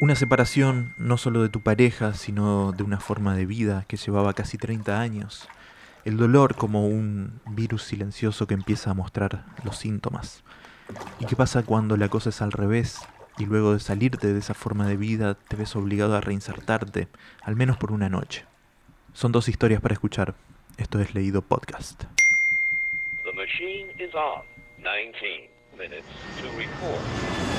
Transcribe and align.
Una 0.00 0.14
separación 0.14 0.94
no 0.96 1.18
solo 1.18 1.42
de 1.42 1.50
tu 1.50 1.60
pareja, 1.60 2.14
sino 2.14 2.72
de 2.72 2.82
una 2.82 2.98
forma 3.00 3.36
de 3.36 3.44
vida 3.44 3.84
que 3.86 3.98
llevaba 3.98 4.32
casi 4.32 4.56
30 4.56 4.98
años. 4.98 5.46
El 6.06 6.16
dolor 6.16 6.56
como 6.56 6.86
un 6.86 7.38
virus 7.50 7.82
silencioso 7.82 8.46
que 8.46 8.54
empieza 8.54 8.90
a 8.90 8.94
mostrar 8.94 9.44
los 9.62 9.76
síntomas. 9.76 10.42
¿Y 11.18 11.26
qué 11.26 11.36
pasa 11.36 11.64
cuando 11.64 11.98
la 11.98 12.08
cosa 12.08 12.30
es 12.30 12.40
al 12.40 12.50
revés? 12.50 13.06
Y 13.36 13.44
luego 13.44 13.74
de 13.74 13.80
salirte 13.80 14.32
de 14.32 14.38
esa 14.38 14.54
forma 14.54 14.86
de 14.86 14.96
vida 14.96 15.34
te 15.34 15.56
ves 15.56 15.76
obligado 15.76 16.16
a 16.16 16.22
reinsertarte, 16.22 17.08
al 17.42 17.54
menos 17.54 17.76
por 17.76 17.92
una 17.92 18.08
noche. 18.08 18.46
Son 19.12 19.32
dos 19.32 19.50
historias 19.50 19.82
para 19.82 19.92
escuchar. 19.92 20.34
Esto 20.78 20.98
es 20.98 21.14
Leído 21.14 21.42
Podcast. 21.42 22.04
The 23.22 23.32
machine 23.34 23.90
is 23.98 24.14
on. 24.14 24.44
19 24.82 25.50
minutes 25.76 26.06
to 26.40 27.49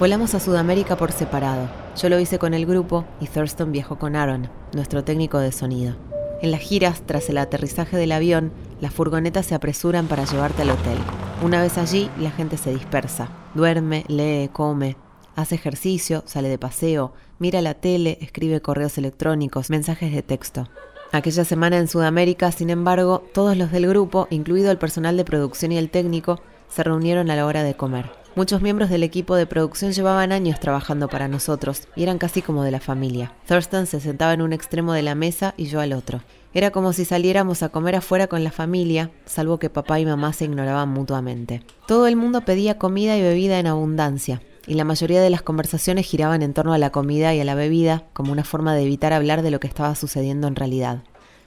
Volamos 0.00 0.34
a 0.34 0.40
Sudamérica 0.40 0.96
por 0.96 1.12
separado. 1.12 1.68
Yo 1.94 2.08
lo 2.08 2.18
hice 2.18 2.38
con 2.38 2.54
el 2.54 2.64
grupo 2.64 3.04
y 3.20 3.26
Thurston 3.26 3.70
viajó 3.70 3.98
con 3.98 4.16
Aaron, 4.16 4.48
nuestro 4.72 5.04
técnico 5.04 5.38
de 5.38 5.52
sonido. 5.52 5.94
En 6.40 6.50
las 6.50 6.60
giras, 6.60 7.02
tras 7.04 7.28
el 7.28 7.36
aterrizaje 7.36 7.98
del 7.98 8.12
avión, 8.12 8.50
las 8.80 8.94
furgonetas 8.94 9.44
se 9.44 9.54
apresuran 9.54 10.06
para 10.06 10.24
llevarte 10.24 10.62
al 10.62 10.70
hotel. 10.70 10.96
Una 11.42 11.60
vez 11.60 11.76
allí, 11.76 12.08
la 12.18 12.30
gente 12.30 12.56
se 12.56 12.72
dispersa. 12.72 13.28
Duerme, 13.52 14.06
lee, 14.08 14.48
come, 14.50 14.96
hace 15.36 15.56
ejercicio, 15.56 16.22
sale 16.24 16.48
de 16.48 16.56
paseo, 16.56 17.12
mira 17.38 17.60
la 17.60 17.74
tele, 17.74 18.16
escribe 18.22 18.62
correos 18.62 18.96
electrónicos, 18.96 19.68
mensajes 19.68 20.14
de 20.14 20.22
texto. 20.22 20.66
Aquella 21.12 21.44
semana 21.44 21.76
en 21.76 21.88
Sudamérica, 21.88 22.52
sin 22.52 22.70
embargo, 22.70 23.22
todos 23.34 23.54
los 23.54 23.70
del 23.70 23.86
grupo, 23.86 24.28
incluido 24.30 24.70
el 24.70 24.78
personal 24.78 25.18
de 25.18 25.26
producción 25.26 25.72
y 25.72 25.76
el 25.76 25.90
técnico, 25.90 26.40
se 26.70 26.84
reunieron 26.84 27.30
a 27.30 27.36
la 27.36 27.44
hora 27.44 27.64
de 27.64 27.74
comer. 27.74 28.19
Muchos 28.40 28.62
miembros 28.62 28.88
del 28.88 29.02
equipo 29.02 29.36
de 29.36 29.44
producción 29.44 29.92
llevaban 29.92 30.32
años 30.32 30.58
trabajando 30.58 31.08
para 31.08 31.28
nosotros 31.28 31.82
y 31.94 32.04
eran 32.04 32.16
casi 32.16 32.40
como 32.40 32.64
de 32.64 32.70
la 32.70 32.80
familia. 32.80 33.34
Thurston 33.46 33.86
se 33.86 34.00
sentaba 34.00 34.32
en 34.32 34.40
un 34.40 34.54
extremo 34.54 34.94
de 34.94 35.02
la 35.02 35.14
mesa 35.14 35.52
y 35.58 35.66
yo 35.66 35.78
al 35.78 35.92
otro. 35.92 36.22
Era 36.54 36.70
como 36.70 36.94
si 36.94 37.04
saliéramos 37.04 37.62
a 37.62 37.68
comer 37.68 37.96
afuera 37.96 38.28
con 38.28 38.42
la 38.42 38.50
familia, 38.50 39.10
salvo 39.26 39.58
que 39.58 39.68
papá 39.68 40.00
y 40.00 40.06
mamá 40.06 40.32
se 40.32 40.46
ignoraban 40.46 40.88
mutuamente. 40.88 41.62
Todo 41.86 42.06
el 42.06 42.16
mundo 42.16 42.40
pedía 42.40 42.78
comida 42.78 43.14
y 43.14 43.20
bebida 43.20 43.58
en 43.58 43.66
abundancia, 43.66 44.40
y 44.66 44.72
la 44.72 44.84
mayoría 44.84 45.20
de 45.20 45.28
las 45.28 45.42
conversaciones 45.42 46.06
giraban 46.06 46.40
en 46.40 46.54
torno 46.54 46.72
a 46.72 46.78
la 46.78 46.88
comida 46.88 47.34
y 47.34 47.40
a 47.40 47.44
la 47.44 47.54
bebida 47.54 48.04
como 48.14 48.32
una 48.32 48.44
forma 48.44 48.74
de 48.74 48.84
evitar 48.84 49.12
hablar 49.12 49.42
de 49.42 49.50
lo 49.50 49.60
que 49.60 49.68
estaba 49.68 49.94
sucediendo 49.94 50.48
en 50.48 50.56
realidad. 50.56 51.02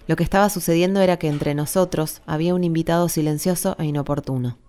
Lo 0.06 0.16
que 0.16 0.24
estaba 0.24 0.48
sucediendo 0.48 1.02
era 1.02 1.18
que 1.18 1.30
entre 1.30 1.56
nosotros 1.56 2.22
había 2.28 2.54
un 2.54 2.64
invitado 2.64 3.10
silencioso 3.10 3.76
e 3.80 3.86
inoportuno. 3.86 4.60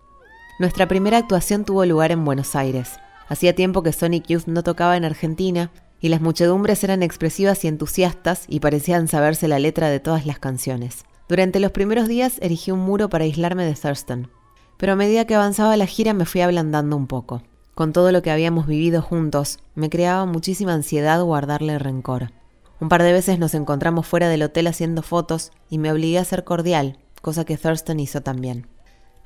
Nuestra 0.56 0.86
primera 0.86 1.18
actuación 1.18 1.64
tuvo 1.64 1.84
lugar 1.84 2.12
en 2.12 2.24
Buenos 2.24 2.54
Aires. 2.54 3.00
Hacía 3.28 3.56
tiempo 3.56 3.82
que 3.82 3.92
Sonic 3.92 4.26
Youth 4.28 4.46
no 4.46 4.62
tocaba 4.62 4.96
en 4.96 5.04
Argentina 5.04 5.72
y 6.00 6.10
las 6.10 6.20
muchedumbres 6.20 6.84
eran 6.84 7.02
expresivas 7.02 7.64
y 7.64 7.68
entusiastas 7.68 8.44
y 8.46 8.60
parecían 8.60 9.08
saberse 9.08 9.48
la 9.48 9.58
letra 9.58 9.88
de 9.88 9.98
todas 9.98 10.26
las 10.26 10.38
canciones. 10.38 11.06
Durante 11.28 11.58
los 11.58 11.72
primeros 11.72 12.06
días 12.06 12.38
erigí 12.40 12.70
un 12.70 12.78
muro 12.78 13.08
para 13.08 13.24
aislarme 13.24 13.64
de 13.64 13.74
Thurston, 13.74 14.30
pero 14.76 14.92
a 14.92 14.96
medida 14.96 15.24
que 15.24 15.34
avanzaba 15.34 15.76
la 15.76 15.86
gira 15.86 16.14
me 16.14 16.24
fui 16.24 16.40
ablandando 16.40 16.96
un 16.96 17.08
poco. 17.08 17.42
Con 17.74 17.92
todo 17.92 18.12
lo 18.12 18.22
que 18.22 18.30
habíamos 18.30 18.68
vivido 18.68 19.02
juntos, 19.02 19.58
me 19.74 19.90
creaba 19.90 20.24
muchísima 20.24 20.72
ansiedad 20.72 21.20
guardarle 21.20 21.80
rencor. 21.80 22.30
Un 22.80 22.88
par 22.88 23.02
de 23.02 23.12
veces 23.12 23.40
nos 23.40 23.54
encontramos 23.54 24.06
fuera 24.06 24.28
del 24.28 24.44
hotel 24.44 24.68
haciendo 24.68 25.02
fotos 25.02 25.50
y 25.68 25.78
me 25.78 25.90
obligué 25.90 26.20
a 26.20 26.24
ser 26.24 26.44
cordial, 26.44 26.98
cosa 27.22 27.44
que 27.44 27.56
Thurston 27.56 27.98
hizo 27.98 28.20
también. 28.20 28.68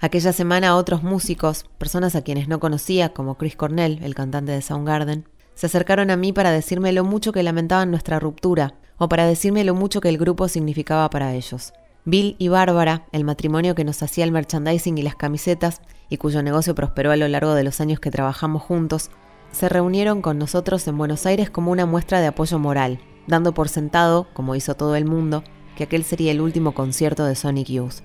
Aquella 0.00 0.32
semana 0.32 0.76
otros 0.76 1.02
músicos, 1.02 1.66
personas 1.76 2.14
a 2.14 2.22
quienes 2.22 2.46
no 2.46 2.60
conocía, 2.60 3.08
como 3.08 3.36
Chris 3.36 3.56
Cornell, 3.56 3.98
el 4.04 4.14
cantante 4.14 4.52
de 4.52 4.62
Soundgarden, 4.62 5.24
se 5.54 5.66
acercaron 5.66 6.12
a 6.12 6.16
mí 6.16 6.32
para 6.32 6.52
decirme 6.52 6.92
lo 6.92 7.02
mucho 7.02 7.32
que 7.32 7.42
lamentaban 7.42 7.90
nuestra 7.90 8.20
ruptura, 8.20 8.74
o 8.96 9.08
para 9.08 9.26
decirme 9.26 9.64
lo 9.64 9.74
mucho 9.74 10.00
que 10.00 10.08
el 10.08 10.16
grupo 10.16 10.46
significaba 10.46 11.10
para 11.10 11.34
ellos. 11.34 11.72
Bill 12.04 12.36
y 12.38 12.46
Bárbara, 12.46 13.06
el 13.10 13.24
matrimonio 13.24 13.74
que 13.74 13.82
nos 13.82 14.00
hacía 14.04 14.22
el 14.22 14.30
merchandising 14.30 14.98
y 14.98 15.02
las 15.02 15.16
camisetas, 15.16 15.82
y 16.08 16.16
cuyo 16.16 16.44
negocio 16.44 16.76
prosperó 16.76 17.10
a 17.10 17.16
lo 17.16 17.26
largo 17.26 17.54
de 17.54 17.64
los 17.64 17.80
años 17.80 17.98
que 17.98 18.12
trabajamos 18.12 18.62
juntos, 18.62 19.10
se 19.50 19.68
reunieron 19.68 20.22
con 20.22 20.38
nosotros 20.38 20.86
en 20.86 20.96
Buenos 20.96 21.26
Aires 21.26 21.50
como 21.50 21.72
una 21.72 21.86
muestra 21.86 22.20
de 22.20 22.28
apoyo 22.28 22.60
moral, 22.60 23.00
dando 23.26 23.52
por 23.52 23.68
sentado, 23.68 24.28
como 24.32 24.54
hizo 24.54 24.76
todo 24.76 24.94
el 24.94 25.06
mundo, 25.06 25.42
que 25.76 25.84
aquel 25.84 26.04
sería 26.04 26.30
el 26.30 26.40
último 26.40 26.72
concierto 26.72 27.24
de 27.24 27.34
Sonic 27.34 27.66
Youth. 27.66 27.96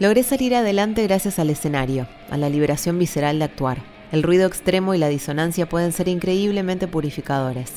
Logré 0.00 0.22
salir 0.22 0.54
adelante 0.54 1.02
gracias 1.02 1.38
al 1.38 1.50
escenario, 1.50 2.08
a 2.30 2.38
la 2.38 2.48
liberación 2.48 2.98
visceral 2.98 3.38
de 3.38 3.44
actuar. 3.44 3.82
El 4.12 4.22
ruido 4.22 4.46
extremo 4.46 4.94
y 4.94 4.98
la 4.98 5.08
disonancia 5.08 5.68
pueden 5.68 5.92
ser 5.92 6.08
increíblemente 6.08 6.88
purificadores. 6.88 7.74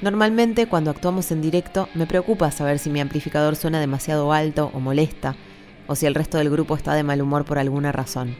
Normalmente 0.00 0.68
cuando 0.68 0.92
actuamos 0.92 1.32
en 1.32 1.42
directo 1.42 1.88
me 1.94 2.06
preocupa 2.06 2.52
saber 2.52 2.78
si 2.78 2.88
mi 2.88 3.00
amplificador 3.00 3.56
suena 3.56 3.80
demasiado 3.80 4.32
alto 4.32 4.70
o 4.74 4.78
molesta, 4.78 5.34
o 5.88 5.96
si 5.96 6.06
el 6.06 6.14
resto 6.14 6.38
del 6.38 6.50
grupo 6.50 6.76
está 6.76 6.94
de 6.94 7.02
mal 7.02 7.20
humor 7.20 7.44
por 7.44 7.58
alguna 7.58 7.90
razón. 7.90 8.36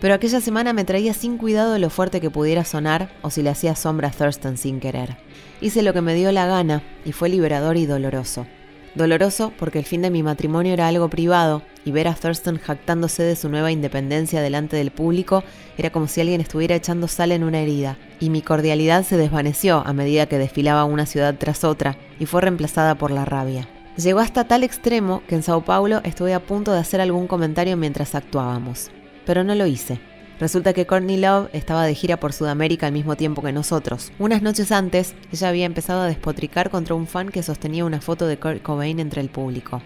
Pero 0.00 0.14
aquella 0.14 0.40
semana 0.40 0.72
me 0.72 0.84
traía 0.84 1.14
sin 1.14 1.38
cuidado 1.38 1.76
lo 1.80 1.90
fuerte 1.90 2.20
que 2.20 2.30
pudiera 2.30 2.64
sonar 2.64 3.10
o 3.22 3.30
si 3.30 3.42
le 3.42 3.50
hacía 3.50 3.74
sombra 3.74 4.06
a 4.06 4.12
Thurston 4.12 4.56
sin 4.56 4.78
querer. 4.78 5.16
Hice 5.60 5.82
lo 5.82 5.92
que 5.92 6.00
me 6.00 6.14
dio 6.14 6.30
la 6.30 6.46
gana 6.46 6.84
y 7.04 7.10
fue 7.10 7.28
liberador 7.28 7.76
y 7.76 7.86
doloroso. 7.86 8.46
Doloroso 8.94 9.52
porque 9.58 9.78
el 9.78 9.86
fin 9.86 10.02
de 10.02 10.10
mi 10.10 10.22
matrimonio 10.22 10.74
era 10.74 10.86
algo 10.86 11.08
privado 11.08 11.62
y 11.84 11.92
ver 11.92 12.08
a 12.08 12.14
Thurston 12.14 12.58
jactándose 12.58 13.22
de 13.22 13.36
su 13.36 13.48
nueva 13.48 13.72
independencia 13.72 14.42
delante 14.42 14.76
del 14.76 14.90
público 14.90 15.42
era 15.78 15.90
como 15.90 16.08
si 16.08 16.20
alguien 16.20 16.42
estuviera 16.42 16.74
echando 16.74 17.08
sal 17.08 17.32
en 17.32 17.42
una 17.42 17.60
herida, 17.60 17.96
y 18.20 18.28
mi 18.28 18.42
cordialidad 18.42 19.04
se 19.04 19.16
desvaneció 19.16 19.82
a 19.86 19.92
medida 19.94 20.26
que 20.26 20.38
desfilaba 20.38 20.84
una 20.84 21.06
ciudad 21.06 21.34
tras 21.38 21.64
otra 21.64 21.96
y 22.20 22.26
fue 22.26 22.42
reemplazada 22.42 22.96
por 22.96 23.10
la 23.10 23.24
rabia. 23.24 23.66
Llegó 23.96 24.20
hasta 24.20 24.44
tal 24.44 24.62
extremo 24.62 25.22
que 25.26 25.34
en 25.34 25.42
Sao 25.42 25.64
Paulo 25.64 26.00
estuve 26.04 26.34
a 26.34 26.40
punto 26.40 26.72
de 26.72 26.78
hacer 26.78 27.00
algún 27.00 27.26
comentario 27.26 27.76
mientras 27.76 28.14
actuábamos, 28.14 28.90
pero 29.24 29.42
no 29.42 29.54
lo 29.54 29.66
hice. 29.66 30.00
Resulta 30.42 30.72
que 30.72 30.88
Courtney 30.88 31.18
Love 31.18 31.50
estaba 31.52 31.86
de 31.86 31.94
gira 31.94 32.18
por 32.18 32.32
Sudamérica 32.32 32.88
al 32.88 32.92
mismo 32.92 33.14
tiempo 33.14 33.42
que 33.42 33.52
nosotros. 33.52 34.10
Unas 34.18 34.42
noches 34.42 34.72
antes, 34.72 35.14
ella 35.30 35.48
había 35.48 35.66
empezado 35.66 36.00
a 36.00 36.08
despotricar 36.08 36.68
contra 36.68 36.96
un 36.96 37.06
fan 37.06 37.28
que 37.28 37.44
sostenía 37.44 37.84
una 37.84 38.00
foto 38.00 38.26
de 38.26 38.40
Kurt 38.40 38.60
Cobain 38.60 38.98
entre 38.98 39.20
el 39.20 39.28
público. 39.28 39.82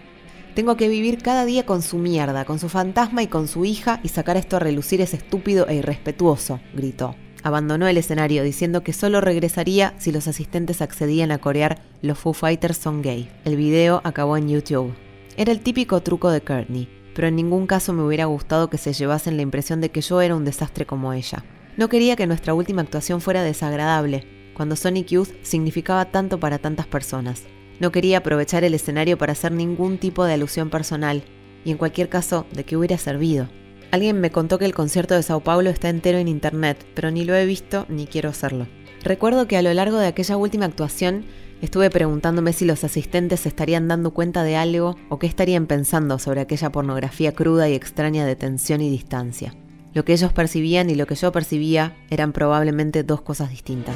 Tengo 0.55 0.75
que 0.75 0.89
vivir 0.89 1.21
cada 1.21 1.45
día 1.45 1.63
con 1.67 1.83
su 1.83 1.99
mierda, 1.99 2.43
con 2.43 2.57
su 2.57 2.69
fantasma 2.69 3.21
y 3.21 3.27
con 3.27 3.47
su 3.47 3.65
hija 3.65 3.99
y 4.01 4.07
sacar 4.07 4.35
esto 4.35 4.55
a 4.55 4.59
relucir 4.59 4.99
es 4.99 5.13
estúpido 5.13 5.67
e 5.67 5.75
irrespetuoso, 5.75 6.59
gritó. 6.73 7.15
Abandonó 7.43 7.87
el 7.87 7.97
escenario 7.99 8.41
diciendo 8.41 8.81
que 8.81 8.93
solo 8.93 9.21
regresaría 9.21 9.93
si 9.99 10.11
los 10.11 10.27
asistentes 10.27 10.81
accedían 10.81 11.29
a 11.29 11.37
corear 11.37 11.83
Los 12.01 12.17
Foo 12.17 12.33
Fighters 12.33 12.77
son 12.77 13.03
gay. 13.03 13.29
El 13.45 13.57
video 13.57 14.01
acabó 14.03 14.37
en 14.37 14.49
YouTube. 14.49 14.95
Era 15.37 15.51
el 15.51 15.59
típico 15.59 16.01
truco 16.01 16.31
de 16.31 16.41
Courtney 16.41 16.97
pero 17.17 17.29
en 17.29 17.35
ningún 17.35 17.65
caso 17.65 17.93
me 17.93 18.03
hubiera 18.03 18.25
gustado 18.25 18.69
que 18.69 18.77
se 18.77 18.93
llevasen 18.93 19.37
la 19.37 19.41
impresión 19.41 19.81
de 19.81 19.89
que 19.89 20.01
yo 20.01 20.21
era 20.21 20.35
un 20.35 20.45
desastre 20.45 20.85
como 20.85 21.13
ella. 21.13 21.43
No 21.75 21.89
quería 21.89 22.15
que 22.15 22.27
nuestra 22.27 22.53
última 22.53 22.83
actuación 22.83 23.21
fuera 23.21 23.41
desagradable, 23.41 24.51
cuando 24.53 24.75
Sonic 24.75 25.07
Youth 25.07 25.29
significaba 25.41 26.11
tanto 26.11 26.39
para 26.39 26.59
tantas 26.59 26.85
personas. 26.85 27.41
No 27.79 27.91
quería 27.91 28.19
aprovechar 28.19 28.63
el 28.63 28.75
escenario 28.75 29.17
para 29.17 29.31
hacer 29.31 29.51
ningún 29.51 29.97
tipo 29.97 30.25
de 30.25 30.35
alusión 30.35 30.69
personal, 30.69 31.23
y 31.65 31.71
en 31.71 31.79
cualquier 31.79 32.07
caso, 32.07 32.45
¿de 32.53 32.65
qué 32.65 32.77
hubiera 32.77 32.99
servido? 32.99 33.49
Alguien 33.89 34.21
me 34.21 34.29
contó 34.29 34.59
que 34.59 34.65
el 34.65 34.75
concierto 34.75 35.15
de 35.15 35.23
Sao 35.23 35.39
Paulo 35.39 35.71
está 35.71 35.89
entero 35.89 36.19
en 36.19 36.27
internet, 36.27 36.85
pero 36.93 37.09
ni 37.09 37.25
lo 37.25 37.33
he 37.33 37.47
visto 37.47 37.87
ni 37.89 38.05
quiero 38.05 38.29
hacerlo. 38.29 38.67
Recuerdo 39.03 39.47
que 39.47 39.57
a 39.57 39.63
lo 39.63 39.73
largo 39.73 39.97
de 39.97 40.05
aquella 40.05 40.37
última 40.37 40.65
actuación 40.65 41.25
Estuve 41.59 41.89
preguntándome 41.89 42.53
si 42.53 42.65
los 42.65 42.83
asistentes 42.83 43.47
estarían 43.47 43.87
dando 43.87 44.11
cuenta 44.11 44.43
de 44.43 44.55
algo 44.55 44.95
o 45.09 45.17
qué 45.17 45.25
estarían 45.25 45.65
pensando 45.65 46.19
sobre 46.19 46.41
aquella 46.41 46.71
pornografía 46.71 47.33
cruda 47.33 47.67
y 47.67 47.73
extraña 47.73 48.27
de 48.27 48.35
tensión 48.35 48.79
y 48.81 48.91
distancia. 48.91 49.55
Lo 49.93 50.05
que 50.05 50.13
ellos 50.13 50.31
percibían 50.31 50.91
y 50.91 50.95
lo 50.95 51.07
que 51.07 51.15
yo 51.15 51.31
percibía 51.31 51.97
eran 52.11 52.31
probablemente 52.31 53.01
dos 53.03 53.21
cosas 53.21 53.49
distintas. 53.49 53.95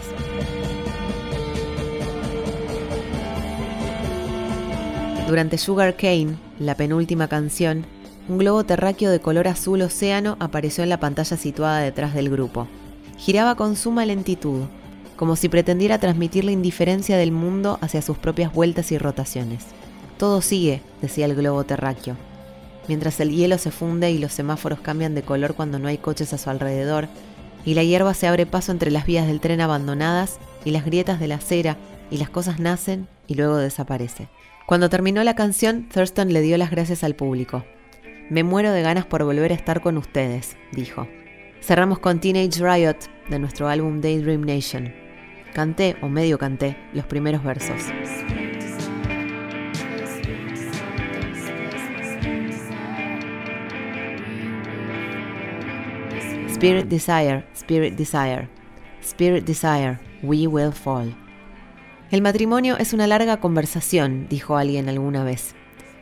Durante 5.28 5.60
Sugar 5.60 5.96
Cane, 5.96 6.38
la 6.58 6.76
penúltima 6.76 7.28
canción, 7.28 7.86
un 8.28 8.40
globo 8.40 8.64
terráqueo 8.64 9.12
de 9.12 9.20
color 9.20 9.48
azul 9.48 9.84
océano 9.84 10.36
apareció 10.40 10.84
en 10.84 10.90
la 10.90 11.00
pantalla 11.00 11.38
situada 11.38 11.80
detrás 11.80 12.16
del 12.16 12.32
grupo. 12.32 12.68
Giraba 13.18 13.54
con 13.54 13.76
suma 13.76 14.08
lentitud, 14.08 14.64
como 15.22 15.36
si 15.36 15.50
pretendiera 15.50 16.00
transmitir 16.00 16.44
la 16.46 16.52
indiferencia 16.52 17.16
del 17.16 17.32
mundo 17.32 17.78
hacia 17.82 18.02
sus 18.02 18.18
propias 18.18 18.52
vueltas 18.52 18.92
y 18.92 18.98
rotaciones. 18.98 19.66
Todo 20.18 20.42
sigue, 20.42 20.82
decía 21.00 21.28
el 21.28 21.36
globo 21.36 21.64
terráqueo. 21.64 22.18
Mientras 22.88 23.20
el 23.20 23.30
hielo 23.30 23.60
se 23.60 23.70
funde 23.70 24.10
y 24.10 24.18
los 24.18 24.34
semáforos 24.34 24.80
cambian 24.80 25.14
de 25.14 25.22
color 25.22 25.54
cuando 25.54 25.78
no 25.78 25.90
hay 25.90 26.00
coches 26.00 26.34
a 26.34 26.40
su 26.40 26.50
alrededor, 26.50 27.08
y 27.66 27.76
la 27.76 27.84
hierba 27.84 28.16
se 28.16 28.26
abre 28.26 28.48
paso 28.48 28.72
entre 28.72 28.90
las 28.90 29.06
vías 29.06 29.28
del 29.28 29.42
tren 29.42 29.62
abandonadas 29.62 30.40
y 30.66 30.72
las 30.72 30.86
grietas 30.86 31.20
de 31.20 31.28
la 31.28 31.36
acera, 31.36 31.78
y 32.10 32.18
las 32.18 32.32
cosas 32.32 32.60
nacen 32.60 33.08
y 33.28 33.36
luego 33.36 33.58
desaparece. 33.58 34.28
Cuando 34.66 34.90
terminó 34.90 35.24
la 35.24 35.36
canción, 35.36 35.88
Thurston 35.88 36.34
le 36.34 36.42
dio 36.42 36.58
las 36.58 36.72
gracias 36.72 37.04
al 37.04 37.14
público. 37.14 37.64
Me 38.32 38.44
muero 38.44 38.72
de 38.72 38.82
ganas 38.82 39.06
por 39.06 39.24
volver 39.24 39.52
a 39.52 39.56
estar 39.56 39.82
con 39.82 40.00
ustedes, 40.00 40.58
dijo. 40.72 41.08
Cerramos 41.62 42.00
con 42.00 42.20
Teenage 42.20 42.60
Riot, 42.60 42.98
de 43.30 43.38
nuestro 43.38 43.68
álbum 43.68 44.02
Daydream 44.02 44.42
Nation. 44.42 45.01
Canté, 45.54 45.98
o 46.02 46.08
medio 46.08 46.38
canté, 46.38 46.78
los 46.94 47.06
primeros 47.06 47.44
versos. 47.44 47.82
Spirit 56.48 56.86
Desire, 56.86 57.44
Spirit 57.54 57.96
Desire, 57.96 58.48
Spirit 59.02 59.44
Desire, 59.46 60.00
We 60.24 60.48
Will 60.48 60.72
Fall. 60.72 61.14
El 62.12 62.22
matrimonio 62.22 62.78
es 62.78 62.94
una 62.94 63.08
larga 63.08 63.38
conversación, 63.38 64.28
dijo 64.30 64.56
alguien 64.56 64.88
alguna 64.88 65.24
vez. 65.24 65.56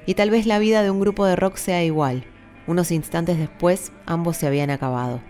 Y 0.06 0.14
tal 0.14 0.30
vez 0.30 0.46
la 0.46 0.60
vida 0.60 0.84
de 0.84 0.92
un 0.92 1.00
grupo 1.00 1.26
de 1.26 1.36
rock 1.36 1.56
sea 1.56 1.84
igual. 1.84 2.24
Unos 2.68 2.92
instantes 2.92 3.40
después, 3.40 3.92
ambos 4.06 4.38
se 4.38 4.46
habían 4.46 4.70
acabado. 4.70 5.22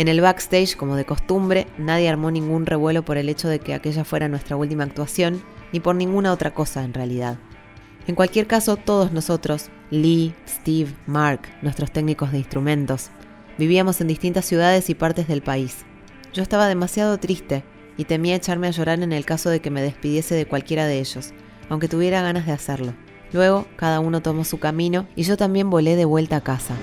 En 0.00 0.08
el 0.08 0.22
backstage, 0.22 0.76
como 0.78 0.96
de 0.96 1.04
costumbre, 1.04 1.66
nadie 1.76 2.08
armó 2.08 2.30
ningún 2.30 2.64
revuelo 2.64 3.04
por 3.04 3.18
el 3.18 3.28
hecho 3.28 3.48
de 3.48 3.58
que 3.58 3.74
aquella 3.74 4.02
fuera 4.02 4.30
nuestra 4.30 4.56
última 4.56 4.84
actuación, 4.84 5.42
ni 5.74 5.80
por 5.80 5.94
ninguna 5.94 6.32
otra 6.32 6.54
cosa 6.54 6.84
en 6.84 6.94
realidad. 6.94 7.36
En 8.06 8.14
cualquier 8.14 8.46
caso, 8.46 8.76
todos 8.76 9.12
nosotros, 9.12 9.68
Lee, 9.90 10.34
Steve, 10.48 10.94
Mark, 11.04 11.42
nuestros 11.60 11.92
técnicos 11.92 12.32
de 12.32 12.38
instrumentos, 12.38 13.10
Vivíamos 13.58 14.00
en 14.00 14.08
distintas 14.08 14.46
ciudades 14.46 14.88
y 14.88 14.94
partes 14.94 15.28
del 15.28 15.42
país. 15.42 15.84
Yo 16.32 16.42
estaba 16.42 16.66
demasiado 16.66 17.18
triste 17.18 17.62
y 17.98 18.04
temía 18.04 18.36
echarme 18.36 18.68
a 18.68 18.70
llorar 18.70 19.02
en 19.02 19.12
el 19.12 19.26
caso 19.26 19.50
de 19.50 19.60
que 19.60 19.68
me 19.68 19.82
despidiese 19.82 20.34
de 20.34 20.46
cualquiera 20.46 20.86
de 20.86 20.98
ellos, 20.98 21.34
aunque 21.68 21.86
tuviera 21.86 22.22
ganas 22.22 22.46
de 22.46 22.52
hacerlo. 22.52 22.94
Luego, 23.34 23.66
cada 23.76 24.00
uno 24.00 24.22
tomó 24.22 24.44
su 24.44 24.58
camino 24.58 25.06
y 25.14 25.24
yo 25.24 25.36
también 25.36 25.68
volé 25.68 25.94
de 25.94 26.06
vuelta 26.06 26.36
a 26.36 26.40
casa. 26.40 26.74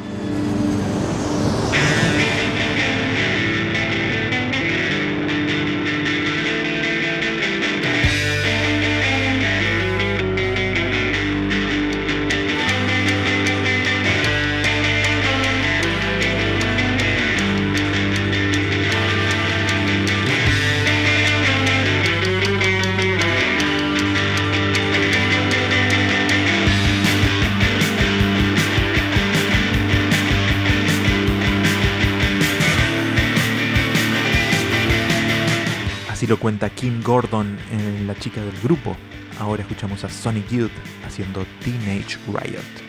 Cuenta 36.48 36.70
Kim 36.70 37.04
Gordon 37.04 37.58
en 37.74 38.08
La 38.08 38.16
chica 38.16 38.40
del 38.40 38.58
grupo. 38.62 38.96
Ahora 39.38 39.64
escuchamos 39.64 40.06
a 40.06 40.10
Sonic 40.10 40.48
Youth 40.50 40.72
haciendo 41.06 41.46
Teenage 41.62 42.18
Riot. 42.26 42.88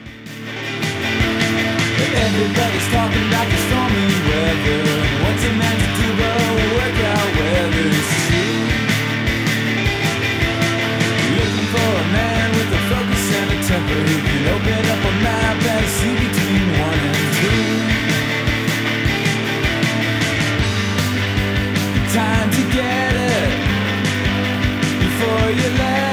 you 25.51 25.71
left. 25.79 26.08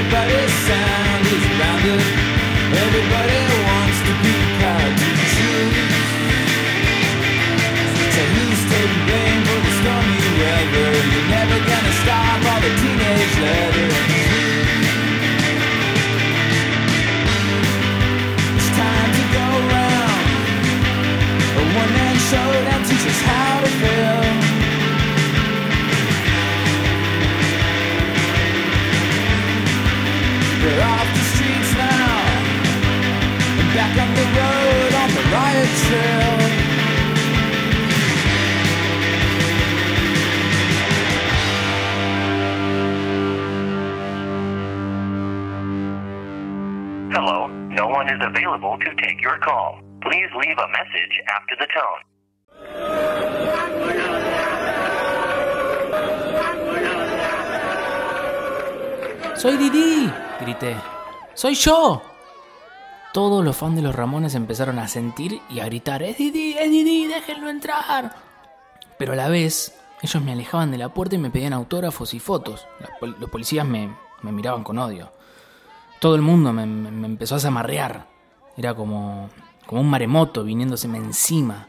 Everybody's 0.00 0.52
sound 0.64 1.26
is 1.26 1.44
rounded. 1.60 2.00
Everybody 2.72 3.40
wants 3.68 3.98
to 4.08 4.12
be 4.24 4.32
proud 4.56 4.92
to 4.96 5.08
choose. 5.36 5.92
So 8.14 8.22
who's 8.32 8.62
taking 8.72 9.04
blame 9.04 9.42
for 9.44 9.60
the 9.60 9.72
stormy 9.76 10.20
weather? 10.40 10.90
You're 11.04 11.28
never 11.36 11.58
gonna 11.68 11.94
stop 12.00 12.40
all 12.48 12.60
the 12.64 12.72
teenage 12.80 13.34
letters. 13.44 13.96
It's 18.56 18.70
time 18.80 19.10
to 19.18 19.24
go 19.36 19.46
round. 19.68 20.24
A 21.60 21.64
one-man 21.76 22.16
show 22.30 22.48
that 22.64 22.80
teaches 22.88 23.20
how. 23.28 23.39
We're 30.62 30.82
off 30.82 31.08
the 31.14 31.20
streets 31.20 31.72
now, 31.72 32.20
and 33.58 33.68
back 33.72 33.96
on 33.96 34.12
the 34.14 34.26
road 34.36 34.92
on 34.94 35.08
the 35.16 35.22
riot 35.32 35.72
trail. 35.88 36.36
Hello, 47.10 47.38
no 47.48 47.86
one 47.88 48.08
is 48.10 48.20
available 48.22 48.76
to 48.80 48.94
take 49.02 49.22
your 49.22 49.38
call. 49.38 49.80
Please 50.02 50.28
leave 50.36 50.58
a 50.58 50.68
message 50.68 51.20
after 51.30 51.56
the 51.58 51.66
tone. 51.72 52.02
¡Soy 59.36 59.56
Didi! 59.56 60.29
Grité. 60.40 60.76
¡Soy 61.34 61.54
yo! 61.54 62.02
Todos 63.12 63.44
los 63.44 63.56
fans 63.56 63.76
de 63.76 63.82
los 63.82 63.94
Ramones 63.94 64.34
empezaron 64.34 64.78
a 64.78 64.88
sentir 64.88 65.40
y 65.50 65.60
a 65.60 65.66
gritar: 65.66 66.02
¡Es 66.02 66.18
Didi! 66.18 66.56
¡Es 66.58 66.70
Didi! 66.70 67.06
¡Déjenlo 67.06 67.50
entrar! 67.50 68.14
Pero 68.98 69.12
a 69.12 69.16
la 69.16 69.28
vez, 69.28 69.76
ellos 70.02 70.22
me 70.22 70.32
alejaban 70.32 70.70
de 70.70 70.78
la 70.78 70.90
puerta 70.90 71.16
y 71.16 71.18
me 71.18 71.30
pedían 71.30 71.52
autógrafos 71.52 72.14
y 72.14 72.20
fotos. 72.20 72.66
Los, 72.78 72.90
pol- 73.00 73.16
los 73.18 73.30
policías 73.30 73.66
me, 73.66 73.94
miraban 74.22 74.62
con 74.62 74.78
odio. 74.78 75.10
Todo 75.98 76.14
el 76.14 76.22
mundo 76.22 76.52
me, 76.52 76.62
empezó 76.62 77.34
a 77.36 77.40
zamarrear. 77.40 78.06
Era 78.56 78.74
como, 78.74 79.28
como 79.66 79.80
un 79.80 79.90
maremoto 79.90 80.44
viniéndoseme 80.44 80.98
encima. 80.98 81.66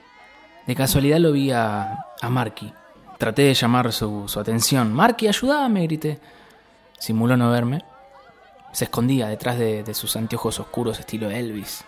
De 0.67 0.75
casualidad 0.75 1.17
lo 1.19 1.31
vi 1.31 1.51
a, 1.51 2.05
a 2.21 2.29
Marky. 2.29 2.71
Traté 3.17 3.43
de 3.43 3.53
llamar 3.53 3.91
su, 3.91 4.27
su 4.27 4.39
atención. 4.39 4.93
Marky, 4.93 5.27
ayúdame, 5.27 5.83
grité. 5.83 6.19
Simuló 6.99 7.35
no 7.35 7.49
verme. 7.49 7.83
Se 8.71 8.85
escondía 8.85 9.27
detrás 9.27 9.57
de, 9.57 9.93
sus 9.93 10.15
anteojos 10.15 10.59
oscuros 10.59 10.99
estilo 10.99 11.29
Elvis. 11.29 11.83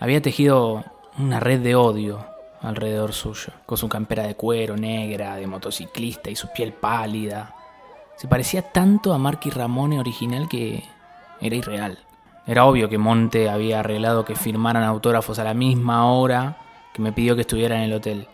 Había 0.00 0.20
tejido 0.20 0.84
una 1.18 1.38
red 1.38 1.60
de 1.60 1.76
odio 1.76 2.26
alrededor 2.60 3.12
suyo, 3.12 3.52
con 3.66 3.78
su 3.78 3.88
campera 3.88 4.24
de 4.24 4.34
cuero 4.34 4.76
negra, 4.76 5.36
de 5.36 5.46
motociclista 5.46 6.30
y 6.30 6.36
su 6.36 6.48
piel 6.52 6.72
pálida. 6.72 7.54
Se 8.16 8.28
parecía 8.28 8.62
tanto 8.62 9.12
a 9.12 9.18
Marky 9.18 9.50
Ramone 9.50 9.98
original 9.98 10.48
que 10.48 10.84
era 11.40 11.56
irreal. 11.56 11.98
Era 12.46 12.64
obvio 12.64 12.88
que 12.88 12.98
Monte 12.98 13.48
había 13.48 13.80
arreglado 13.80 14.24
que 14.24 14.34
firmaran 14.34 14.82
autógrafos 14.82 15.38
a 15.38 15.44
la 15.44 15.54
misma 15.54 16.12
hora 16.12 16.56
que 16.92 17.02
me 17.02 17.12
pidió 17.12 17.34
que 17.34 17.42
estuviera 17.42 17.76
en 17.76 17.82
el 17.82 17.92
hotel. 17.94 18.28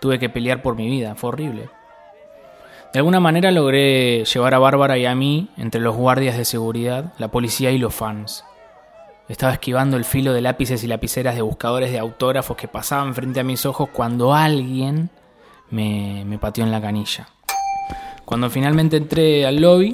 Tuve 0.00 0.18
que 0.18 0.28
pelear 0.28 0.62
por 0.62 0.76
mi 0.76 0.88
vida, 0.88 1.14
fue 1.14 1.28
horrible. 1.28 1.68
De 2.94 3.00
alguna 3.00 3.18
manera 3.18 3.50
logré 3.50 4.24
llevar 4.24 4.54
a 4.54 4.60
Bárbara 4.60 4.96
y 4.96 5.04
a 5.04 5.16
mí 5.16 5.48
entre 5.56 5.80
los 5.80 5.96
guardias 5.96 6.38
de 6.38 6.44
seguridad, 6.44 7.12
la 7.18 7.26
policía 7.26 7.72
y 7.72 7.78
los 7.78 7.92
fans. 7.92 8.44
Estaba 9.28 9.54
esquivando 9.54 9.96
el 9.96 10.04
filo 10.04 10.32
de 10.32 10.40
lápices 10.40 10.84
y 10.84 10.86
lapiceras 10.86 11.34
de 11.34 11.42
buscadores 11.42 11.90
de 11.90 11.98
autógrafos 11.98 12.56
que 12.56 12.68
pasaban 12.68 13.12
frente 13.12 13.40
a 13.40 13.42
mis 13.42 13.66
ojos 13.66 13.88
cuando 13.92 14.32
alguien 14.32 15.10
me, 15.70 16.22
me 16.24 16.38
pateó 16.38 16.62
en 16.62 16.70
la 16.70 16.80
canilla. 16.80 17.26
Cuando 18.24 18.48
finalmente 18.48 18.96
entré 18.96 19.44
al 19.44 19.60
lobby, 19.60 19.92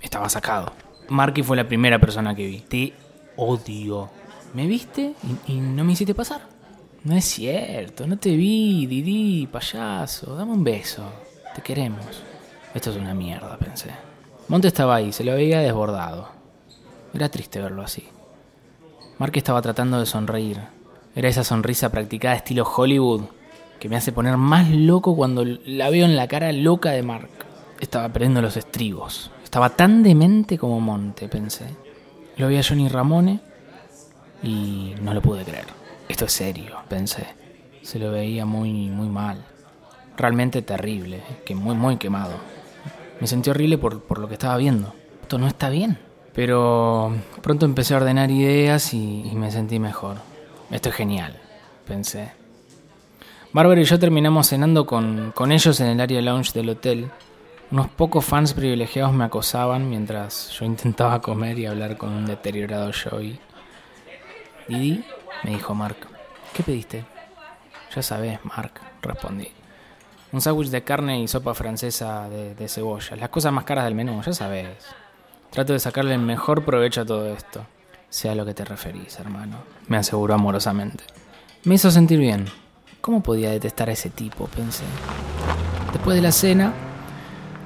estaba 0.00 0.28
sacado. 0.28 0.72
Marky 1.08 1.42
fue 1.42 1.56
la 1.56 1.66
primera 1.66 1.98
persona 1.98 2.36
que 2.36 2.46
vi. 2.46 2.60
Te 2.60 2.92
odio. 3.34 4.10
¿Me 4.54 4.68
viste 4.68 5.12
y, 5.48 5.54
y 5.54 5.56
no 5.56 5.82
me 5.82 5.94
hiciste 5.94 6.14
pasar? 6.14 6.42
No 7.02 7.16
es 7.16 7.24
cierto, 7.24 8.06
no 8.06 8.16
te 8.16 8.36
vi, 8.36 8.86
Didi, 8.86 9.48
payaso. 9.48 10.36
Dame 10.36 10.52
un 10.52 10.62
beso. 10.62 11.02
Te 11.52 11.62
queremos. 11.62 12.27
Esto 12.74 12.90
es 12.90 12.96
una 12.96 13.14
mierda, 13.14 13.56
pensé. 13.56 13.90
Monte 14.48 14.68
estaba 14.68 14.96
ahí, 14.96 15.12
se 15.12 15.24
lo 15.24 15.34
veía 15.34 15.60
desbordado. 15.60 16.28
Era 17.14 17.28
triste 17.28 17.60
verlo 17.60 17.82
así. 17.82 18.06
Mark 19.18 19.32
estaba 19.34 19.62
tratando 19.62 19.98
de 19.98 20.06
sonreír. 20.06 20.60
Era 21.14 21.28
esa 21.28 21.44
sonrisa 21.44 21.90
practicada 21.90 22.36
estilo 22.36 22.64
Hollywood 22.64 23.22
que 23.80 23.88
me 23.88 23.96
hace 23.96 24.12
poner 24.12 24.36
más 24.36 24.70
loco 24.70 25.16
cuando 25.16 25.44
la 25.44 25.90
veo 25.90 26.04
en 26.04 26.16
la 26.16 26.28
cara 26.28 26.52
loca 26.52 26.90
de 26.90 27.02
Mark. 27.02 27.30
Estaba 27.80 28.08
perdiendo 28.10 28.42
los 28.42 28.56
estribos. 28.56 29.30
Estaba 29.42 29.70
tan 29.70 30.02
demente 30.02 30.58
como 30.58 30.80
Monte, 30.80 31.28
pensé. 31.28 31.64
Lo 32.36 32.48
vi 32.48 32.56
a 32.56 32.62
Johnny 32.62 32.88
Ramone 32.88 33.40
y 34.42 34.94
no 35.02 35.14
lo 35.14 35.22
pude 35.22 35.44
creer. 35.44 35.66
Esto 36.08 36.26
es 36.26 36.32
serio, 36.32 36.76
pensé. 36.88 37.26
Se 37.82 37.98
lo 37.98 38.12
veía 38.12 38.44
muy, 38.44 38.88
muy 38.88 39.08
mal. 39.08 39.44
Realmente 40.18 40.60
terrible, 40.62 41.22
que 41.46 41.54
muy, 41.54 41.76
muy 41.76 41.96
quemado. 41.96 42.34
Me 43.20 43.26
sentí 43.26 43.48
horrible 43.48 43.78
por, 43.78 44.02
por 44.02 44.18
lo 44.18 44.28
que 44.28 44.34
estaba 44.34 44.56
viendo. 44.58 44.92
Esto 45.22 45.38
no 45.38 45.46
está 45.46 45.70
bien. 45.70 45.98
Pero 46.38 47.16
pronto 47.42 47.66
empecé 47.66 47.94
a 47.94 47.96
ordenar 47.96 48.30
ideas 48.30 48.94
y, 48.94 49.30
me 49.34 49.50
sentí 49.50 49.78
mejor. 49.78 50.18
Esto 50.70 50.88
es 50.88 50.94
genial, 50.94 51.36
pensé. 51.86 52.32
Bárbara 53.52 53.80
y 53.80 53.84
yo 53.84 53.98
terminamos 53.98 54.48
cenando 54.48 54.86
con, 54.86 55.32
con 55.34 55.50
ellos 55.50 55.80
en 55.80 55.86
el 55.86 56.00
área 56.00 56.22
lounge 56.22 56.52
del 56.52 56.68
hotel. 56.68 57.10
Unos 57.70 57.88
pocos 57.88 58.24
fans 58.24 58.54
privilegiados 58.54 59.12
me 59.12 59.24
acosaban 59.24 59.90
mientras 59.90 60.50
yo 60.50 60.64
intentaba 60.64 61.20
comer 61.20 61.58
y 61.58 61.66
hablar 61.66 61.96
con 61.96 62.10
un 62.10 62.26
deteriorado 62.26 62.92
Joey. 62.92 63.40
Didi, 64.68 65.04
me 65.44 65.50
dijo 65.50 65.74
Mark, 65.74 65.96
¿qué 66.54 66.62
pediste? 66.62 67.04
Ya 67.94 68.02
sabes, 68.02 68.38
Mark, 68.44 68.72
respondí. 69.02 69.48
Un 70.30 70.42
sándwich 70.42 70.68
de 70.68 70.82
carne 70.82 71.22
y 71.22 71.28
sopa 71.28 71.54
francesa 71.54 72.28
de, 72.28 72.68
cebolla. 72.68 73.16
Las 73.16 73.30
cosas 73.30 73.52
más 73.52 73.64
caras 73.64 73.84
del 73.86 73.94
menú, 73.94 74.20
ya 74.22 74.32
sabes. 74.32 74.68
Trato 75.50 75.72
de 75.72 75.78
sacarle 75.78 76.14
el 76.14 76.20
mejor 76.20 76.64
provecho 76.64 77.00
a 77.00 77.06
todo 77.06 77.26
esto. 77.32 77.64
Sea 78.10 78.34
lo 78.34 78.44
que 78.44 78.52
te 78.52 78.64
referís, 78.64 79.18
hermano. 79.18 79.56
Me 79.86 79.96
aseguró 79.96 80.34
amorosamente. 80.34 81.04
Me 81.64 81.76
hizo 81.76 81.90
sentir 81.90 82.18
bien. 82.18 82.46
¿Cómo 83.00 83.22
podía 83.22 83.50
detestar 83.50 83.88
a 83.88 83.92
ese 83.92 84.10
tipo? 84.10 84.46
Pensé. 84.48 84.84
Después 85.92 86.14
de 86.16 86.22
la 86.22 86.32
cena, 86.32 86.74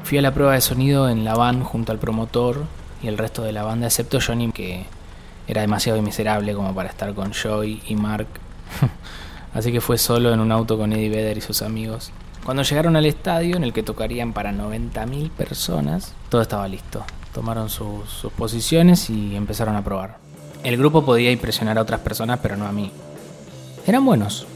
fui 0.05 0.19
a 0.19 0.23
la 0.23 0.33
prueba 0.33 0.53
de 0.53 0.61
sonido 0.61 1.09
en 1.09 1.25
la 1.25 1.35
van 1.35 1.65
junto 1.65 1.91
al 1.91 1.99
promotor 1.99 2.65
y 3.03 3.09
el 3.09 3.19
resto 3.19 3.43
de 3.43 3.53
la 3.53 3.65
banda, 3.65 3.87
excepto 3.87 4.21
Johnny, 4.25 4.53
que 4.53 4.85
era 5.49 5.63
demasiado 5.63 6.01
miserable 6.01 6.55
como 6.55 6.73
para 6.73 6.89
estar 6.91 7.13
con 7.15 7.33
Joy 7.33 7.83
y 7.89 7.97
Mark. 7.97 8.29
Así 9.55 9.73
que 9.73 9.81
fue 9.81 9.99
solo 9.99 10.33
en 10.33 10.39
un 10.39 10.53
auto 10.53 10.79
con 10.79 10.93
Eddie 10.93 11.11
Vedder 11.11 11.39
y 11.39 11.41
sus 11.41 11.63
amigos. 11.63 12.13
Cuando 12.45 12.65
llegaron 12.65 12.97
al 12.97 13.07
estadio, 13.07 13.57
en 13.57 13.63
el 13.63 13.73
que 13.73 13.85
tocarían 13.85 14.33
para 14.33 14.53
90.000 14.53 15.31
personas, 15.31 16.13
todo 16.29 16.43
estaba 16.43 16.67
listo. 16.67 17.05
Tomaron 17.33 17.71
sus, 17.71 18.27
posiciones 18.37 19.09
y 19.11 19.37
empezaron 19.37 19.77
a 19.77 19.85
probar. 19.85 20.19
El 20.65 20.77
grupo 20.77 21.05
podía 21.05 21.31
impresionar 21.31 21.79
a 21.79 21.83
otras 21.83 22.01
personas, 22.01 22.41
pero 22.43 22.57
no 22.57 22.67
a 22.67 22.73
mí. 22.73 22.91
Eran 23.87 24.05
buenos, 24.05 24.47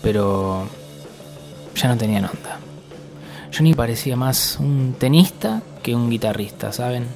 pero 0.00 0.68
ya 1.74 1.88
no 1.88 1.96
tenían 1.96 2.24
onda. 2.24 2.60
Johnny 3.52 3.74
parecía 3.74 4.14
más 4.14 4.58
un 4.60 4.94
tenista 4.96 5.62
que 5.82 5.96
un 5.96 6.10
guitarrista, 6.10 6.72
¿saben? 6.72 7.06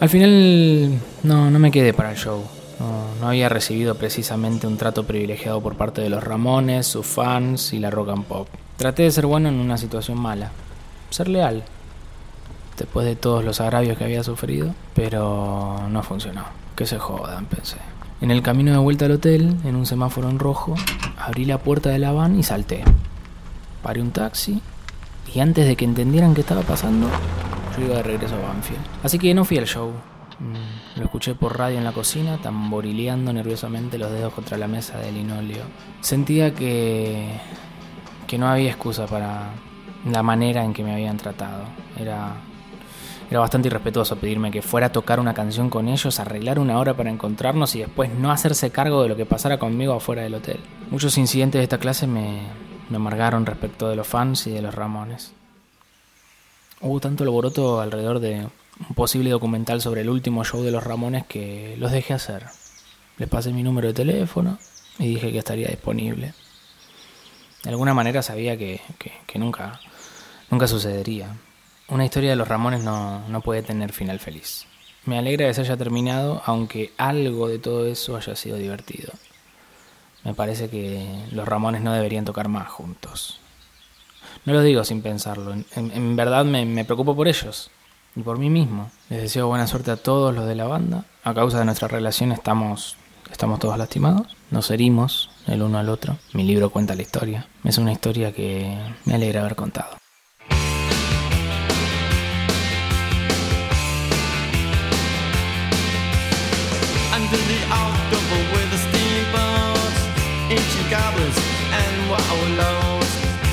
Al 0.00 0.08
final 0.08 0.98
no, 1.22 1.50
no 1.50 1.58
me 1.60 1.70
quedé 1.70 1.92
para 1.92 2.10
el 2.10 2.16
show. 2.16 2.42
No, 2.80 3.20
no 3.20 3.28
había 3.28 3.48
recibido 3.48 3.94
precisamente 3.94 4.66
un 4.66 4.76
trato 4.76 5.04
privilegiado 5.04 5.60
por 5.60 5.76
parte 5.76 6.00
de 6.00 6.10
los 6.10 6.24
Ramones, 6.24 6.88
sus 6.88 7.06
fans 7.06 7.72
y 7.72 7.78
la 7.78 7.90
rock 7.90 8.08
and 8.08 8.24
pop. 8.24 8.48
Traté 8.76 9.02
de 9.04 9.10
ser 9.10 9.26
bueno 9.26 9.48
en 9.48 9.56
una 9.60 9.78
situación 9.78 10.18
mala. 10.18 10.50
Ser 11.10 11.28
leal. 11.28 11.62
Después 12.76 13.06
de 13.06 13.16
todos 13.16 13.44
los 13.44 13.60
agravios 13.60 13.96
que 13.98 14.04
había 14.04 14.24
sufrido. 14.24 14.74
Pero 14.94 15.86
no 15.88 16.02
funcionó. 16.02 16.44
Que 16.76 16.86
se 16.86 16.98
jodan, 16.98 17.46
pensé. 17.46 17.76
En 18.20 18.30
el 18.30 18.42
camino 18.42 18.70
de 18.72 18.78
vuelta 18.78 19.06
al 19.06 19.12
hotel, 19.12 19.56
en 19.64 19.76
un 19.76 19.84
semáforo 19.84 20.30
en 20.30 20.38
rojo, 20.38 20.74
abrí 21.18 21.44
la 21.44 21.58
puerta 21.58 21.90
de 21.90 21.98
la 21.98 22.12
van 22.12 22.38
y 22.38 22.42
salté. 22.42 22.84
Paré 23.82 24.00
un 24.00 24.12
taxi 24.12 24.62
y 25.34 25.40
antes 25.40 25.66
de 25.66 25.74
que 25.76 25.84
entendieran 25.84 26.34
qué 26.34 26.42
estaba 26.42 26.62
pasando, 26.62 27.08
yo 27.76 27.84
iba 27.84 27.96
de 27.96 28.02
regreso 28.04 28.36
a 28.36 28.48
Banfield. 28.48 28.80
Así 29.02 29.18
que 29.18 29.34
no 29.34 29.44
fui 29.44 29.58
al 29.58 29.66
show. 29.66 29.90
Mm, 30.38 30.98
Lo 30.98 31.04
escuché 31.04 31.34
por 31.34 31.58
radio 31.58 31.78
en 31.78 31.84
la 31.84 31.92
cocina, 31.92 32.38
tamborileando 32.38 33.32
nerviosamente 33.32 33.98
los 33.98 34.12
dedos 34.12 34.32
contra 34.32 34.56
la 34.56 34.68
mesa 34.68 34.98
de 34.98 35.10
linóleo. 35.10 35.64
Sentía 36.00 36.54
que 36.54 37.40
que 38.32 38.38
no 38.38 38.48
había 38.48 38.70
excusa 38.70 39.06
para 39.06 39.50
la 40.10 40.22
manera 40.22 40.64
en 40.64 40.72
que 40.72 40.82
me 40.82 40.94
habían 40.94 41.18
tratado. 41.18 41.64
Era 42.00 42.32
era 43.28 43.40
bastante 43.40 43.68
irrespetuoso 43.68 44.16
pedirme 44.16 44.50
que 44.50 44.62
fuera 44.62 44.86
a 44.86 44.92
tocar 44.92 45.20
una 45.20 45.34
canción 45.34 45.68
con 45.68 45.86
ellos, 45.86 46.18
arreglar 46.18 46.58
una 46.58 46.78
hora 46.78 46.96
para 46.96 47.10
encontrarnos 47.10 47.74
y 47.74 47.80
después 47.80 48.10
no 48.10 48.32
hacerse 48.32 48.70
cargo 48.70 49.02
de 49.02 49.10
lo 49.10 49.16
que 49.16 49.26
pasara 49.26 49.58
conmigo 49.58 49.92
afuera 49.92 50.22
del 50.22 50.32
hotel. 50.32 50.60
Muchos 50.90 51.18
incidentes 51.18 51.58
de 51.58 51.64
esta 51.64 51.76
clase 51.76 52.06
me, 52.06 52.40
me 52.88 52.96
amargaron 52.96 53.44
respecto 53.44 53.90
de 53.90 53.96
los 53.96 54.06
fans 54.06 54.46
y 54.46 54.52
de 54.52 54.62
los 54.62 54.74
Ramones. 54.74 55.32
Hubo 56.80 57.00
tanto 57.00 57.24
alboroto 57.24 57.82
alrededor 57.82 58.18
de 58.18 58.46
un 58.88 58.94
posible 58.94 59.28
documental 59.28 59.82
sobre 59.82 60.00
el 60.00 60.08
último 60.08 60.42
show 60.42 60.62
de 60.62 60.70
los 60.70 60.82
Ramones 60.82 61.26
que 61.26 61.76
los 61.78 61.92
dejé 61.92 62.14
hacer. 62.14 62.46
Les 63.18 63.28
pasé 63.28 63.52
mi 63.52 63.62
número 63.62 63.88
de 63.88 63.94
teléfono 63.94 64.56
y 64.98 65.08
dije 65.08 65.32
que 65.32 65.38
estaría 65.38 65.68
disponible. 65.68 66.32
De 67.62 67.70
alguna 67.70 67.94
manera 67.94 68.22
sabía 68.22 68.56
que, 68.56 68.80
que- 69.26 69.38
nunca, 69.38 69.80
nunca 70.50 70.66
sucedería. 70.66 71.36
Una 71.88 72.04
historia 72.04 72.30
de 72.30 72.36
los 72.36 72.48
Ramones 72.48 72.82
no, 72.82 73.26
no 73.28 73.40
puede 73.40 73.62
tener 73.62 73.92
final 73.92 74.18
feliz. 74.18 74.66
Me 75.04 75.18
alegra 75.18 75.46
que 75.46 75.54
se 75.54 75.60
haya 75.62 75.76
terminado, 75.76 76.42
aunque 76.46 76.92
algo 76.96 77.48
de 77.48 77.58
todo 77.58 77.86
eso 77.86 78.16
haya 78.16 78.34
sido 78.36 78.56
divertido. 78.56 79.12
Me 80.24 80.34
parece 80.34 80.68
que 80.70 81.06
los 81.32 81.46
Ramones 81.46 81.82
no 81.82 81.92
deberían 81.92 82.24
tocar 82.24 82.48
más 82.48 82.68
juntos. 82.68 83.40
No 84.44 84.52
lo 84.52 84.62
digo 84.62 84.84
sin 84.84 85.02
pensarlo, 85.02 85.52
en, 85.52 85.66
en- 85.76 85.90
en 85.92 86.16
verdad 86.16 86.44
me, 86.44 86.64
me 86.64 86.84
preocupo 86.84 87.14
por 87.16 87.28
ellos 87.28 87.70
y 88.16 88.22
por 88.22 88.38
mí 88.38 88.48
mismo. 88.50 88.90
Les 89.08 89.22
deseo 89.22 89.48
buena 89.48 89.66
suerte 89.66 89.90
a 89.90 89.96
todos 89.96 90.34
los 90.34 90.46
de 90.46 90.54
la 90.54 90.66
banda. 90.66 91.04
A 91.24 91.34
causa 91.34 91.58
de 91.58 91.64
nuestra 91.64 91.88
relación 91.88 92.32
estamos, 92.32 92.96
estamos 93.30 93.58
todos 93.60 93.76
lastimados. 93.78 94.36
Nos 94.50 94.70
herimos 94.70 95.30
el 95.46 95.62
uno 95.62 95.78
al 95.78 95.88
otro. 95.88 96.18
Mi 96.32 96.44
libro 96.44 96.70
cuenta 96.70 96.94
la 96.94 97.02
historia. 97.02 97.46
Es 97.64 97.78
una 97.78 97.92
historia 97.92 98.32
que 98.32 98.76
me 99.04 99.14
alegra 99.14 99.40
haber 99.40 99.56
contado. 99.56 99.98
Under 107.14 107.38
the 107.38 107.60
October 107.70 108.38
with 108.52 108.70
the 108.70 108.78
steamboats, 108.78 109.98
ancient 110.50 110.90
goblins 110.90 111.38
and 111.72 112.10
wallows 112.10 113.10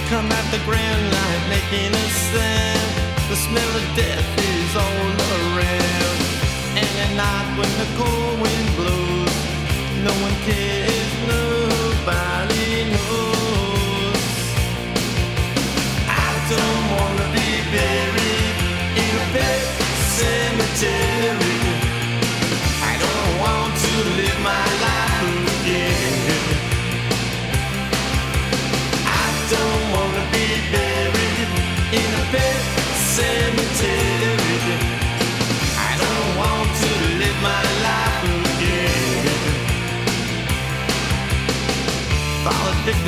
come 0.09 0.31
at 0.31 0.45
the 0.51 0.59
grand 0.65 1.03
line 1.11 1.43
making 1.49 1.93
a 1.93 2.05
sound. 2.33 2.89
The 3.29 3.35
smell 3.35 3.71
of 3.75 3.95
death 3.95 4.27
is 4.37 4.75
all 4.75 5.11
around. 5.37 6.19
And 6.81 6.93
at 7.05 7.11
night 7.15 7.49
when 7.57 7.71
the 7.77 7.87
cold 7.97 8.41
wind 8.41 8.69
blows, 8.75 9.35
no 10.03 10.13
one 10.23 10.35
cares, 10.45 10.89
cemetery. 20.79 21.48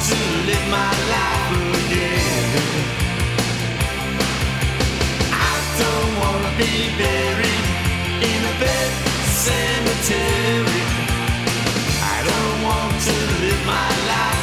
To 0.00 0.16
live 0.46 0.66
my 0.70 0.92
life 1.14 1.50
again. 1.84 2.50
I 5.30 5.54
don't 5.80 6.12
wanna 6.20 6.52
be 6.56 6.88
buried 6.96 7.66
in 8.30 8.40
a 8.48 8.54
cemetery. 9.44 10.84
I 12.14 12.16
don't 12.28 12.56
want 12.66 12.94
to 13.08 13.16
live 13.42 13.62
my 13.66 13.90
life 14.12 14.39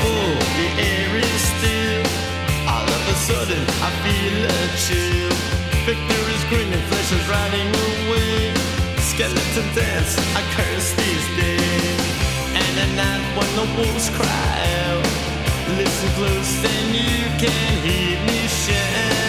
full, 0.00 0.34
the 0.58 0.68
air 0.90 1.10
is 1.16 1.42
still. 1.54 2.04
All 2.68 2.88
of 2.96 3.02
a 3.14 3.16
sudden, 3.28 3.62
I 3.86 3.90
feel 4.04 4.38
a 4.46 4.62
chill. 4.84 5.32
Victor 5.88 6.22
is 6.34 6.42
grinning, 6.50 6.84
flesh 6.90 7.10
is 7.12 7.24
riding 7.28 7.70
away. 7.88 8.54
Skeleton 9.10 9.68
dance, 9.74 10.14
I 10.38 10.42
curse 10.56 10.88
these 11.02 11.26
days. 11.36 12.00
And 12.60 12.72
at 12.84 12.90
night 13.02 13.24
when 13.36 13.50
the 13.58 13.66
wolves 13.76 14.08
cry 14.18 14.54
out, 14.88 15.04
listen 15.78 16.10
close, 16.18 16.50
then 16.62 16.84
you 16.94 17.24
can 17.42 17.72
hear 17.86 18.16
me 18.26 18.40
shout. 18.48 19.27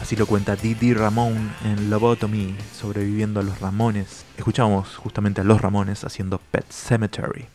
Así 0.00 0.16
lo 0.16 0.26
cuenta 0.26 0.56
Didi 0.56 0.92
Ramón 0.92 1.54
en 1.64 1.88
Lobotomy, 1.88 2.56
sobreviviendo 2.74 3.38
a 3.38 3.42
los 3.42 3.60
Ramones. 3.60 4.24
Escuchamos 4.36 4.96
justamente 4.96 5.40
a 5.40 5.44
los 5.44 5.60
Ramones 5.60 6.04
haciendo 6.04 6.38
Pet 6.38 6.66
Cemetery. 6.68 7.46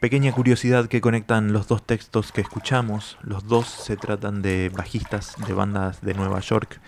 Pequeña 0.00 0.32
curiosidad 0.32 0.86
que 0.86 1.00
conectan 1.00 1.54
los 1.54 1.66
dos 1.66 1.82
textos 1.82 2.30
que 2.30 2.42
escuchamos. 2.42 3.16
Los 3.22 3.46
dos 3.46 3.68
se 3.68 3.96
tratan 3.96 4.42
de 4.42 4.70
bajistas 4.76 5.34
de 5.46 5.54
bandas 5.54 6.02
de 6.02 6.12
Nueva 6.12 6.40
York 6.40 6.78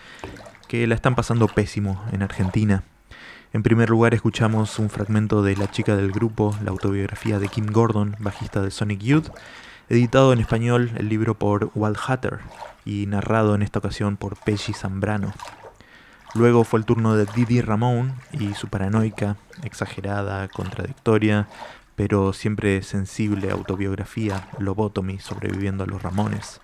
que 0.68 0.86
la 0.86 0.96
están 0.96 1.14
pasando 1.14 1.48
pésimo 1.48 2.04
en 2.12 2.22
Argentina. 2.22 2.82
En 3.56 3.62
primer 3.62 3.88
lugar 3.88 4.12
escuchamos 4.12 4.78
un 4.78 4.90
fragmento 4.90 5.42
de 5.42 5.56
La 5.56 5.70
chica 5.70 5.96
del 5.96 6.12
grupo, 6.12 6.54
la 6.62 6.72
autobiografía 6.72 7.38
de 7.38 7.48
Kim 7.48 7.64
Gordon, 7.64 8.14
bajista 8.18 8.60
de 8.60 8.70
Sonic 8.70 9.00
Youth, 9.00 9.30
editado 9.88 10.34
en 10.34 10.40
español 10.40 10.90
el 10.98 11.08
libro 11.08 11.38
por 11.38 11.70
Walt 11.74 11.96
Hatter 12.06 12.40
y 12.84 13.06
narrado 13.06 13.54
en 13.54 13.62
esta 13.62 13.78
ocasión 13.78 14.18
por 14.18 14.36
Peggy 14.36 14.74
Zambrano. 14.74 15.32
Luego 16.34 16.64
fue 16.64 16.80
el 16.80 16.84
turno 16.84 17.16
de 17.16 17.24
Didi 17.34 17.62
Ramón 17.62 18.16
y 18.30 18.52
su 18.52 18.68
paranoica, 18.68 19.38
exagerada, 19.62 20.48
contradictoria, 20.48 21.48
pero 21.94 22.34
siempre 22.34 22.82
sensible 22.82 23.50
autobiografía, 23.50 24.50
Lobotomy, 24.58 25.18
sobreviviendo 25.18 25.84
a 25.84 25.86
los 25.86 26.02
Ramones. 26.02 26.60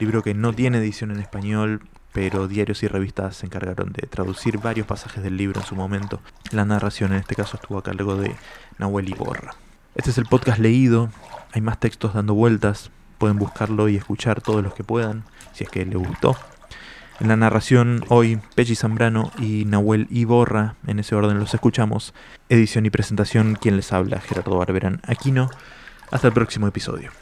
Libro 0.00 0.24
que 0.24 0.34
no 0.34 0.52
tiene 0.52 0.78
edición 0.78 1.12
en 1.12 1.20
español, 1.20 1.82
pero 2.18 2.48
diarios 2.48 2.82
y 2.82 2.88
revistas 2.88 3.36
se 3.36 3.46
encargaron 3.46 3.92
de 3.92 4.08
traducir 4.08 4.58
varios 4.58 4.88
pasajes 4.88 5.22
del 5.22 5.36
libro 5.36 5.60
en 5.60 5.66
su 5.66 5.76
momento. 5.76 6.20
La 6.50 6.64
narración 6.64 7.12
en 7.12 7.20
este 7.20 7.36
caso 7.36 7.58
estuvo 7.58 7.78
a 7.78 7.84
cargo 7.84 8.16
de 8.16 8.34
Nahuel 8.76 9.08
Iborra. 9.08 9.54
Este 9.94 10.10
es 10.10 10.18
el 10.18 10.26
podcast 10.26 10.58
leído, 10.58 11.10
hay 11.52 11.60
más 11.60 11.78
textos 11.78 12.14
dando 12.14 12.34
vueltas, 12.34 12.90
pueden 13.18 13.38
buscarlo 13.38 13.88
y 13.88 13.94
escuchar 13.94 14.40
todos 14.40 14.64
los 14.64 14.74
que 14.74 14.82
puedan, 14.82 15.22
si 15.52 15.62
es 15.62 15.70
que 15.70 15.86
les 15.86 15.96
gustó. 15.96 16.36
En 17.20 17.28
la 17.28 17.36
narración 17.36 18.04
hoy, 18.08 18.40
Pechi 18.56 18.74
Zambrano 18.74 19.30
y 19.38 19.64
Nahuel 19.66 20.08
Iborra, 20.10 20.74
en 20.88 20.98
ese 20.98 21.14
orden 21.14 21.38
los 21.38 21.54
escuchamos. 21.54 22.14
Edición 22.48 22.84
y 22.84 22.90
presentación, 22.90 23.54
quien 23.54 23.76
les 23.76 23.92
habla, 23.92 24.20
Gerardo 24.20 24.58
Barberán 24.58 25.00
Aquino. 25.06 25.50
Hasta 26.10 26.26
el 26.26 26.32
próximo 26.32 26.66
episodio. 26.66 27.12